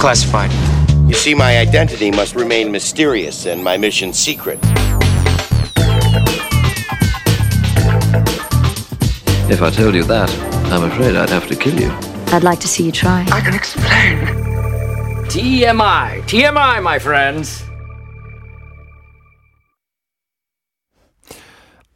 [0.00, 0.50] classified.
[1.06, 4.58] You see, my identity must remain mysterious and my mission secret.
[9.50, 10.30] If I told you that,
[10.72, 11.90] I'm afraid I'd have to kill you.
[12.32, 13.26] I'd like to see you try.
[13.30, 14.18] I can explain.
[15.28, 16.22] TMI.
[16.22, 17.62] TMI, my friends.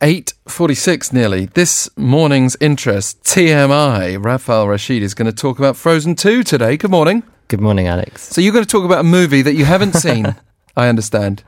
[0.01, 1.47] 8.46 nearly.
[1.47, 4.23] This morning's interest, TMI.
[4.23, 6.77] Raphael Rashid is going to talk about Frozen 2 today.
[6.77, 7.23] Good morning.
[7.49, 8.23] Good morning, Alex.
[8.35, 10.35] So you're going to talk about a movie that you haven't seen,
[10.77, 11.43] I understand.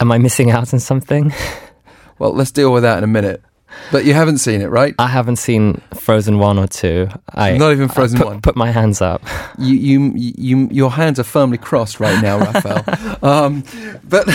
[0.00, 1.32] Am I missing out on something?
[2.20, 3.40] Well, let's deal with that in a minute.
[3.92, 4.92] But you haven't seen it, right?
[4.98, 7.06] I haven't seen Frozen 1 or 2.
[7.32, 8.40] I, Not even Frozen I put, 1.
[8.42, 9.22] Put my hands up.
[9.56, 13.24] You, you, you, your hands are firmly crossed right now, Raphael.
[13.24, 13.62] um,
[14.02, 14.26] but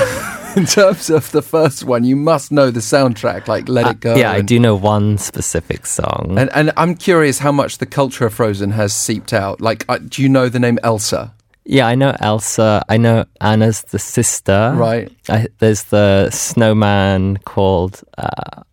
[0.58, 4.14] in terms of the first one, you must know the soundtrack, like Let It Go.
[4.14, 6.36] Uh, yeah, I do know one specific song.
[6.38, 9.62] And, and I'm curious how much the culture of Frozen has seeped out.
[9.62, 11.34] Like, uh, do you know the name Elsa?
[11.66, 12.84] yeah, I know Elsa.
[12.90, 14.74] I know Anna's the sister.
[14.76, 15.12] Right.
[15.30, 18.64] I, there's the snowman called uh,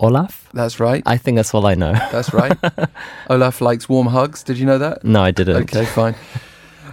[0.00, 0.48] Olaf.
[0.54, 1.02] That's right.
[1.06, 1.92] I think that's all I know.
[1.92, 2.56] That's right.
[3.30, 4.42] Olaf likes warm hugs.
[4.42, 5.04] Did you know that?
[5.04, 5.56] no, I didn't.
[5.56, 6.14] Okay, fine.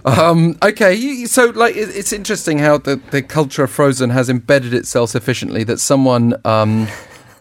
[0.04, 5.10] Um, okay, so like it's interesting how the, the culture of Frozen has embedded itself
[5.10, 6.88] sufficiently that someone, um,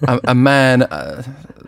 [0.07, 1.23] a, a man, uh,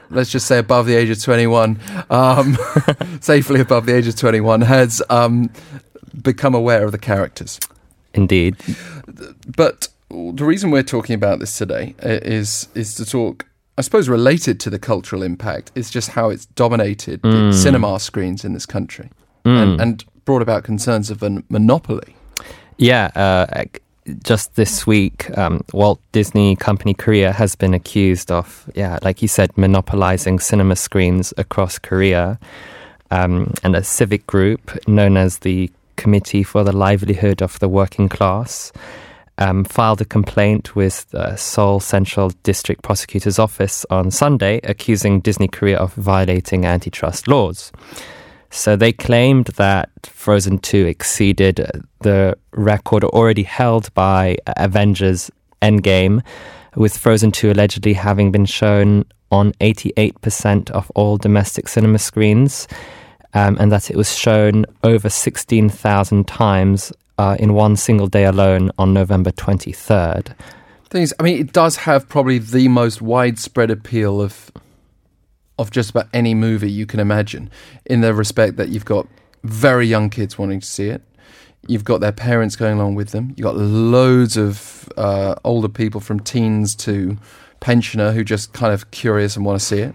[0.10, 1.80] let's just say above the age of twenty one,
[2.10, 2.58] um,
[3.22, 5.50] safely above the age of twenty one, has um,
[6.22, 7.60] become aware of the characters.
[8.14, 8.58] Indeed.
[9.56, 13.46] But the reason we're talking about this today is is to talk,
[13.78, 15.72] I suppose, related to the cultural impact.
[15.76, 19.10] Is just how it's dominated the cinema screens in this country,
[19.46, 22.16] and, and brought about concerns of a monopoly.
[22.78, 23.66] Yeah, uh,
[24.24, 29.28] just this week, um, Walt Disney Company Korea has been accused of, yeah, like you
[29.28, 32.40] said, monopolizing cinema screens across Korea.
[33.12, 38.08] Um, and a civic group known as the Committee for the Livelihood of the Working
[38.08, 38.72] Class
[39.40, 45.48] um, filed a complaint with the Seoul Central District Prosecutor's Office on Sunday, accusing Disney
[45.48, 47.72] Korea of violating antitrust laws.
[48.52, 51.70] So they claimed that Frozen 2 exceeded
[52.02, 55.30] the record already held by Avengers
[55.62, 56.24] Endgame,
[56.76, 62.68] with Frozen 2 allegedly having been shown on 88% of all domestic cinema screens,
[63.34, 68.72] um, and that it was shown over 16,000 times uh, in one single day alone
[68.80, 70.34] on November 23rd.
[70.90, 74.52] Thing is, I mean, it does have probably the most widespread appeal of
[75.60, 77.50] of just about any movie you can imagine,
[77.86, 79.08] in the respect that you've got
[79.44, 81.02] very young kids wanting to see it.
[81.68, 83.34] You've got their parents going along with them.
[83.36, 87.18] You've got loads of uh, older people from teens to
[87.60, 89.94] pensioner who just kind of curious and want to see it.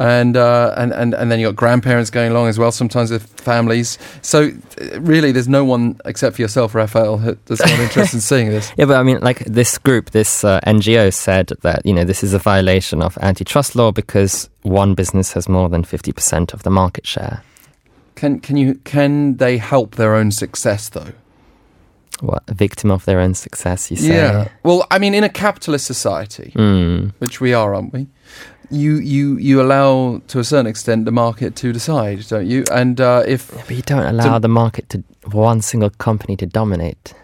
[0.00, 2.70] And, uh, and and and then you got grandparents going along as well.
[2.70, 3.98] Sometimes with families.
[4.22, 4.52] So
[5.00, 8.70] really, there's no one except for yourself, Raphael, that's not interested in seeing this.
[8.78, 12.22] Yeah, but I mean, like this group, this uh, NGO said that you know this
[12.22, 16.62] is a violation of antitrust law because one business has more than fifty percent of
[16.62, 17.42] the market share.
[18.14, 21.12] Can can you can they help their own success though?
[22.20, 24.48] What a victim of their own success, you say?
[24.64, 27.12] Well, I mean, in a capitalist society, Mm.
[27.20, 28.06] which we are, aren't we?
[28.70, 32.64] You you you allow to a certain extent the market to decide, don't you?
[32.70, 35.02] And uh, if But you don't allow the market to
[35.32, 37.14] one single company to dominate,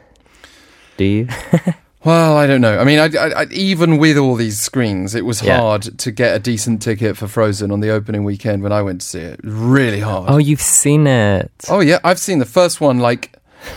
[0.97, 1.29] do you?
[2.05, 2.79] well, I don't know.
[2.79, 5.59] I mean, I, I, I, even with all these screens, it was Yeah.
[5.61, 9.03] hard to get a decent ticket for Frozen on the opening weekend when I went
[9.03, 9.41] to see it.
[9.41, 10.31] It Really hard.
[10.31, 11.51] oh, you've seen it.
[11.69, 13.01] Oh yeah, I've seen the first one.
[13.01, 13.37] Like,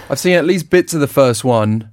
[0.09, 1.89] I've seen at least bits of the first one,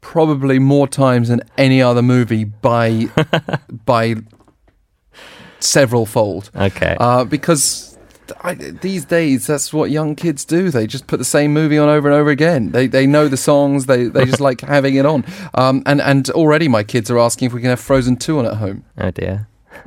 [0.00, 3.08] probably more times than any other movie by
[3.84, 4.16] by
[5.60, 6.50] several fold.
[6.54, 6.96] Okay.
[6.98, 7.88] Uh, because
[8.42, 10.70] I, these days, that's what young kids do.
[10.70, 12.72] They just put the same movie on over and over again.
[12.72, 13.86] They they know the songs.
[13.86, 15.24] They they just like having it on.
[15.54, 18.46] Um, and and already my kids are asking if we can have Frozen two on
[18.46, 18.84] at home.
[18.98, 19.48] oh dear.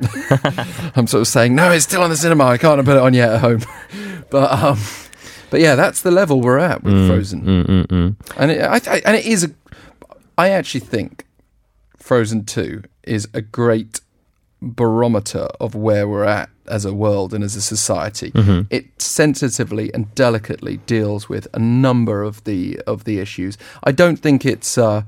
[0.96, 2.44] I'm sort of saying no, it's still on the cinema.
[2.44, 3.60] I can't put it on yet at home.
[4.30, 4.78] but um,
[5.50, 7.42] but yeah, that's the level we're at with Frozen.
[7.42, 8.16] Mm, mm, mm.
[8.38, 9.50] And it, I, I, and it is a.
[10.38, 11.26] I actually think
[11.98, 14.00] Frozen Two is a great
[14.62, 18.30] barometer of where we're at as a world and as a society.
[18.30, 18.62] Mm-hmm.
[18.70, 23.58] It sensitively and delicately deals with a number of the of the issues.
[23.84, 25.02] I don't think it's uh,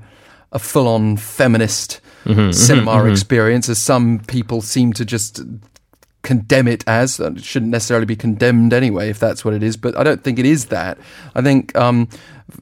[0.51, 2.53] a full on feminist Mm-hmm.
[2.53, 5.41] cinema experience, as some people seem to just
[6.23, 7.19] condemn it as.
[7.19, 9.77] It shouldn't necessarily be condemned anyway, if that's what it is.
[9.77, 10.97] But I don't think it is that.
[11.35, 12.09] I think um,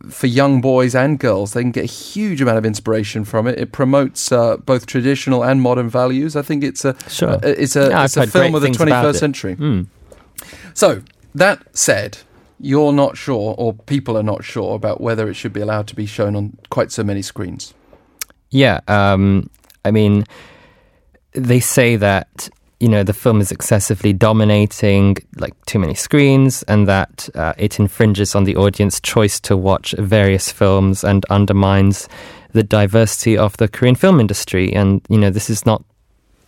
[0.10, 3.60] for young boys and girls, they can get a huge amount of inspiration from it.
[3.60, 6.36] It promotes uh, both traditional and modern values.
[6.36, 7.32] I think it's a Sure.
[7.32, 9.56] uh, it's a Yeah, it's a film of the 21st century.
[9.56, 9.88] Mm.
[10.74, 11.02] So
[11.36, 12.20] that said.
[12.60, 15.96] you're not sure, or people are not sure about whether it should be allowed to
[15.96, 17.74] be shown on quite so many screens.
[18.52, 19.50] Yeah, um,
[19.84, 20.24] I mean,
[21.34, 22.50] they say that
[22.84, 27.80] you know the film is excessively dominating, like too many screens, and that uh, it
[27.80, 32.10] infringes on the audience choice to watch various films and undermines
[32.52, 34.74] the diversity of the Korean film industry.
[34.74, 35.82] And you know, this is not.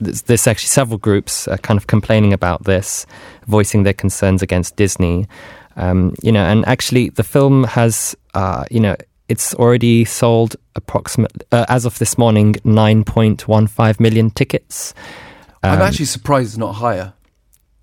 [0.01, 3.05] There's, there's actually several groups uh, kind of complaining about this,
[3.47, 5.27] voicing their concerns against Disney.
[5.77, 8.97] Um, you know, and actually, the film has, uh, you know,
[9.29, 14.93] it's already sold approximately, uh, as of this morning, 9.15 million tickets.
[15.73, 17.13] I'm Um, actually surprised it's not higher.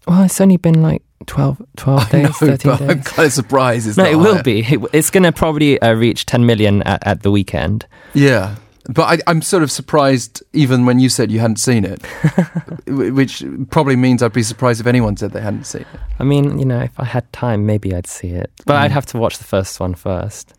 [0.06, 3.86] Well, it's only been like 12, 12 days, No, 13 but I'm kind of surprised
[3.86, 4.42] it's No, not it will higher.
[4.42, 4.60] be.
[4.60, 7.86] It- It's going to probably uh, reach 10 million at, at the weekend.
[8.14, 8.56] Yeah.
[8.88, 12.02] But I, I'm sort of surprised even when you said you hadn't seen it,
[12.88, 16.00] which probably means I'd be surprised if anyone said they hadn't seen it.
[16.18, 18.50] I mean, you know, if I had time, maybe I'd see it.
[18.66, 18.78] But Mm.
[18.80, 20.54] I'd have to watch the first one first.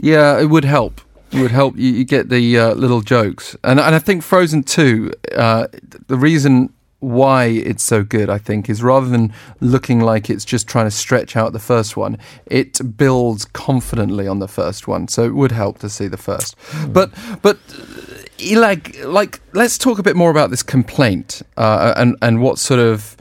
[0.00, 1.00] Yeah, it would help.
[1.32, 1.76] Would help.
[1.76, 5.12] You, you get the uh, little jokes, and and I think Frozen Two.
[5.34, 5.68] Uh,
[6.08, 10.68] the reason why it's so good, I think, is rather than looking like it's just
[10.68, 15.08] trying to stretch out the first one, it builds confidently on the first one.
[15.08, 16.56] So it would help to see the first.
[16.88, 17.10] But
[17.42, 22.42] but uh, like like let's talk a bit more about this complaint uh, and and
[22.42, 23.16] what sort of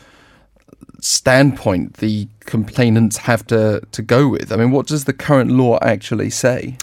[1.02, 4.52] standpoint the complainants have to to go with.
[4.52, 6.78] I mean, what does the current law actually say?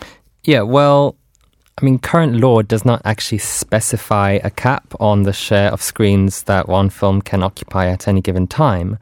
[0.46, 1.16] Yeah, well,
[1.76, 6.44] I mean, current law does not actually specify a cap on the share of screens
[6.44, 8.96] that one film can occupy at any given time.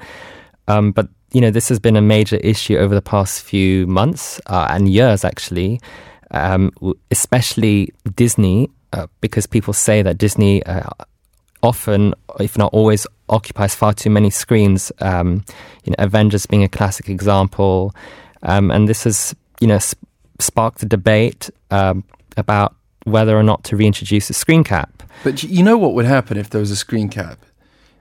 [0.68, 4.40] Um, but you know, this has been a major issue over the past few months
[4.46, 5.80] uh, and years, actually,
[6.30, 6.72] um,
[7.10, 10.88] especially Disney, uh, because people say that Disney uh,
[11.62, 14.90] often, if not always, occupies far too many screens.
[15.00, 15.44] Um,
[15.84, 17.94] you know, Avengers being a classic example,
[18.44, 20.00] um, and this has you know sp-
[20.38, 22.04] sparked a debate um,
[22.36, 25.02] about whether or not to reintroduce a screen cap.
[25.22, 27.38] But you know what would happen if there was a screen cap?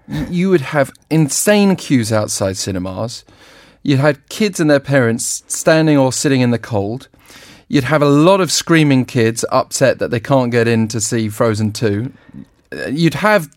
[0.08, 3.24] You would have insane queues outside cinemas.
[3.84, 7.10] You'd have kids and their parents standing or sitting in the cold.
[7.68, 11.30] You'd have a lot of screaming kids upset that they can't get in to see
[11.30, 12.12] Frozen 2
[12.92, 13.50] you'd have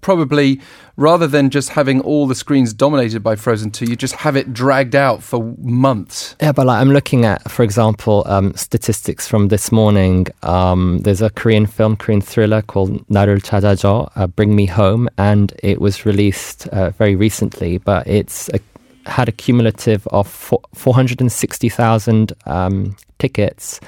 [0.00, 0.60] probably
[1.00, 4.52] rather than just having all the screens dominated by Frozen 2, you just have it
[4.52, 6.36] dragged out for months.
[6.42, 10.26] Yeah, but like I'm looking at, for example, um, statistics from this morning.
[10.42, 15.54] Um, there's a Korean film, Korean thriller called Narul Chadajo, uh, Bring Me Home, and
[15.62, 18.60] it was released uh, very recently, but it's a,
[19.06, 23.80] had a cumulative of 460,000 um, tickets.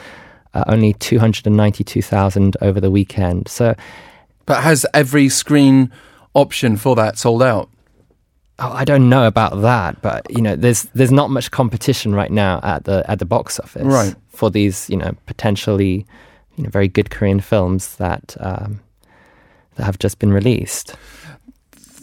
[0.55, 3.49] Uh, only 292,000 over the weekend.
[3.49, 3.75] So
[4.47, 5.91] but has every screen
[6.35, 7.69] option for that sold out?
[8.59, 12.31] Oh, I don't know about that, but you know, there's there's not much competition right
[12.31, 14.15] now at the at the box office Right.
[14.29, 16.07] for these you know potentially
[16.57, 18.81] you know very good Korean films that um,
[19.77, 20.95] that have just been released.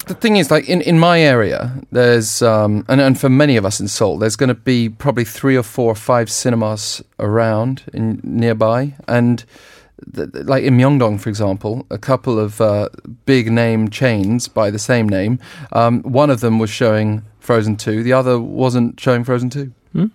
[0.07, 3.63] the thing is, like in, in my area, there's um, and and for many of
[3.65, 7.83] us in Seoul, there's going to be probably three or four or five cinemas around
[7.93, 9.45] in nearby, and
[10.15, 12.89] th- th- like in Myeongdong, for example, a couple of uh,
[13.25, 15.39] big name chains by the same name.
[15.73, 19.71] Um, one of them was showing Frozen Two, the other wasn't showing Frozen Two.
[19.93, 20.05] Hmm.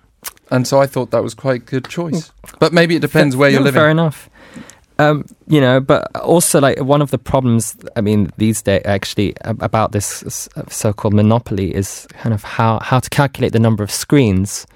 [0.51, 2.33] And so I thought that was quite a good choice.
[2.59, 3.81] But maybe it depends where you're living.
[3.81, 4.31] Fair enough.
[4.99, 9.35] Um, you know, but also like one of the problems, I mean, these days actually
[9.43, 14.67] about this so-called monopoly is kind of how how to calculate the number of screens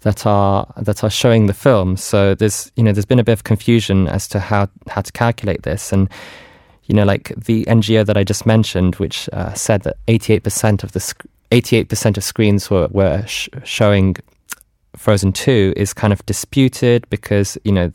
[0.00, 1.96] that are that are showing the film.
[1.96, 5.12] So there's you know there's been a bit of confusion as to how how to
[5.12, 6.08] calculate this, and
[6.84, 10.92] you know like the NGO that I just mentioned, which uh, said that 88% of
[10.92, 14.16] the sc- 88% of screens were were sh- showing
[14.96, 17.92] Frozen 2 is kind of disputed because you know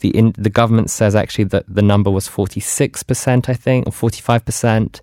[0.00, 5.00] the in, the government says actually that the number was 46% I think or 45%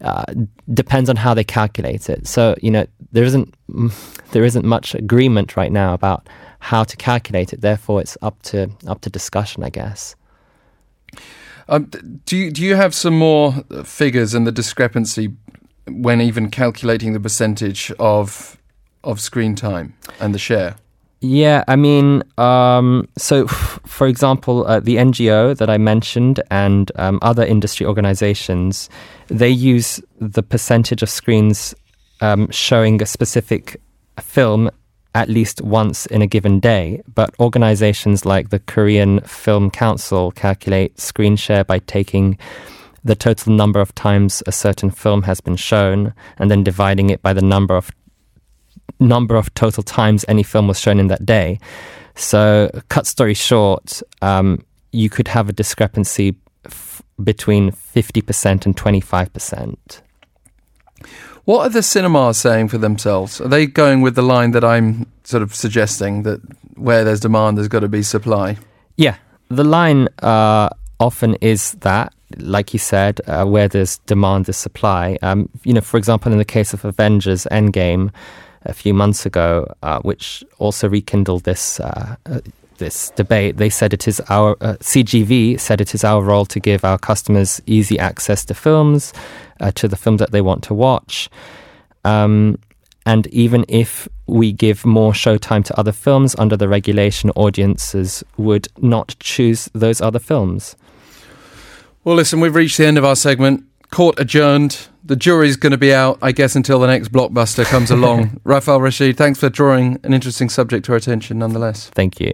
[0.00, 0.24] uh,
[0.72, 2.26] depends on how they calculate it.
[2.26, 3.54] So you know there isn't
[4.32, 6.28] there isn't much agreement right now about
[6.60, 7.60] how to calculate it.
[7.60, 10.14] Therefore it's up to up to discussion I guess.
[11.68, 11.84] Um,
[12.24, 15.34] do you do you have some more uh, figures and the discrepancy
[15.86, 18.56] when even calculating the percentage of
[19.04, 20.76] of screen time and the share?
[21.20, 26.92] Yeah, I mean, um, so f- for example, uh, the NGO that I mentioned and
[26.94, 28.88] um, other industry organizations,
[29.26, 31.74] they use the percentage of screens
[32.20, 33.80] um, showing a specific
[34.20, 34.70] film
[35.14, 37.02] at least once in a given day.
[37.12, 42.38] But organizations like the Korean Film Council calculate screen share by taking
[43.04, 47.22] the total number of times a certain film has been shown and then dividing it
[47.22, 47.90] by the number of
[49.00, 51.58] number of total times any film was shown in that day.
[52.14, 59.76] So, cut story short, um, you could have a discrepancy f- between 50% and 25%.
[61.44, 63.40] What are the cinemas saying for themselves?
[63.40, 66.40] Are they going with the line that I'm sort of suggesting that
[66.76, 68.58] where there's demand, there's got to be supply?
[68.96, 69.16] Yeah,
[69.48, 70.68] the line uh,
[71.00, 75.18] often is that, like you said, uh, where there's demand, there's supply.
[75.22, 78.12] Um, you know, for example, in the case of Avengers Endgame
[78.62, 81.80] a few months ago, uh, which also rekindled this.
[81.80, 82.40] Uh, uh,
[82.78, 86.60] this debate, they said it is our uh, CGV said it is our role to
[86.60, 89.12] give our customers easy access to films,
[89.74, 91.28] to the films that they want to watch.
[92.04, 92.56] Um,
[93.04, 98.68] and even if we give more showtime to other films under the regulation, audiences would
[98.78, 100.76] not choose those other films.
[102.04, 103.64] Well, listen, we've reached the end of our segment.
[103.90, 104.88] Court adjourned.
[105.04, 108.40] The jury's going to be out, I guess, until the next blockbuster comes along.
[108.44, 111.88] Raphael Rashid, thanks for drawing an interesting subject to our attention nonetheless.
[111.90, 112.32] Thank you.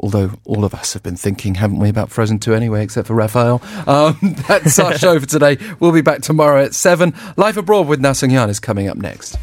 [0.00, 3.14] Although all of us have been thinking, haven't we, about Frozen 2 anyway, except for
[3.14, 3.62] Raphael.
[3.86, 4.18] Um,
[4.48, 5.58] that's our show for today.
[5.80, 7.12] We'll be back tomorrow at 7.
[7.36, 9.36] Life Abroad with Na Sung Hyun is coming up next.